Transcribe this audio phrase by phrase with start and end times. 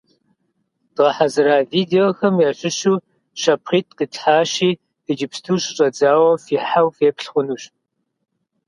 [0.95, 2.95] Дгъэхьэзыра видеохэм ящыщу
[3.41, 4.71] щапхъитӀ къитлъхьащи,
[5.11, 7.63] иджыпсту щыщӀэдзауэ фихьэу феплъ хъунущ.